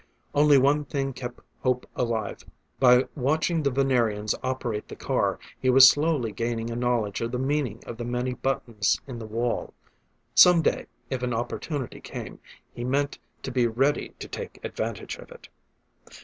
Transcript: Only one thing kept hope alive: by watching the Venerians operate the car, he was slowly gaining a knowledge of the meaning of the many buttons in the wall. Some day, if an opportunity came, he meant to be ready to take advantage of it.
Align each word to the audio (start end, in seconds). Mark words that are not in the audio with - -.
Only 0.33 0.57
one 0.57 0.85
thing 0.85 1.13
kept 1.13 1.41
hope 1.59 1.85
alive: 1.95 2.43
by 2.79 3.03
watching 3.15 3.61
the 3.61 3.69
Venerians 3.69 4.33
operate 4.41 4.87
the 4.87 4.95
car, 4.95 5.37
he 5.59 5.69
was 5.69 5.87
slowly 5.87 6.31
gaining 6.31 6.71
a 6.71 6.75
knowledge 6.75 7.21
of 7.21 7.31
the 7.31 7.37
meaning 7.37 7.83
of 7.85 7.97
the 7.97 8.03
many 8.03 8.33
buttons 8.33 8.99
in 9.05 9.19
the 9.19 9.27
wall. 9.27 9.75
Some 10.33 10.63
day, 10.63 10.87
if 11.11 11.21
an 11.21 11.35
opportunity 11.35 12.01
came, 12.01 12.39
he 12.73 12.83
meant 12.83 13.19
to 13.43 13.51
be 13.51 13.67
ready 13.67 14.15
to 14.17 14.27
take 14.27 14.57
advantage 14.65 15.17
of 15.17 15.29
it. 15.31 15.49